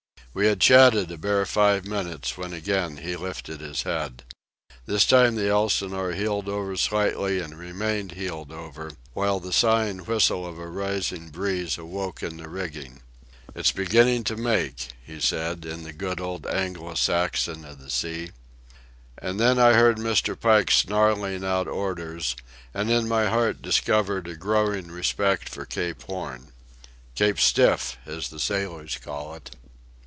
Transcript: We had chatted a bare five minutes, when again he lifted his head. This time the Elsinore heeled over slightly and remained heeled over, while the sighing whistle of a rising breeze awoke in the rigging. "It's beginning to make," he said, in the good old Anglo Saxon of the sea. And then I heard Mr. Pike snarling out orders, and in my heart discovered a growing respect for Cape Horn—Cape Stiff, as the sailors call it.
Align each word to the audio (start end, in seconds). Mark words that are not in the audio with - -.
We 0.33 0.47
had 0.47 0.61
chatted 0.61 1.11
a 1.11 1.17
bare 1.17 1.45
five 1.45 1.85
minutes, 1.85 2.37
when 2.37 2.53
again 2.53 2.95
he 2.95 3.17
lifted 3.17 3.59
his 3.59 3.81
head. 3.81 4.23
This 4.85 5.05
time 5.05 5.35
the 5.35 5.49
Elsinore 5.49 6.13
heeled 6.13 6.47
over 6.47 6.77
slightly 6.77 7.39
and 7.41 7.59
remained 7.59 8.13
heeled 8.13 8.49
over, 8.49 8.91
while 9.11 9.41
the 9.41 9.51
sighing 9.51 10.05
whistle 10.05 10.45
of 10.47 10.57
a 10.57 10.69
rising 10.69 11.31
breeze 11.31 11.77
awoke 11.77 12.23
in 12.23 12.37
the 12.37 12.47
rigging. 12.47 13.01
"It's 13.53 13.73
beginning 13.73 14.23
to 14.23 14.37
make," 14.37 14.91
he 15.03 15.19
said, 15.19 15.65
in 15.65 15.83
the 15.83 15.91
good 15.91 16.21
old 16.21 16.47
Anglo 16.47 16.93
Saxon 16.93 17.65
of 17.65 17.79
the 17.81 17.89
sea. 17.89 18.31
And 19.17 19.37
then 19.37 19.59
I 19.59 19.73
heard 19.73 19.97
Mr. 19.97 20.39
Pike 20.39 20.71
snarling 20.71 21.43
out 21.43 21.67
orders, 21.67 22.37
and 22.73 22.89
in 22.89 23.05
my 23.05 23.25
heart 23.27 23.61
discovered 23.61 24.29
a 24.29 24.37
growing 24.37 24.91
respect 24.91 25.49
for 25.49 25.65
Cape 25.65 26.03
Horn—Cape 26.03 27.37
Stiff, 27.37 27.97
as 28.05 28.29
the 28.29 28.39
sailors 28.39 28.97
call 28.97 29.33
it. 29.35 29.53